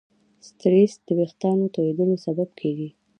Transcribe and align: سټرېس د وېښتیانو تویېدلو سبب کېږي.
سټرېس 0.47 0.93
د 1.05 1.07
وېښتیانو 1.17 1.73
تویېدلو 1.75 2.15
سبب 2.25 2.49
کېږي. 2.59 2.89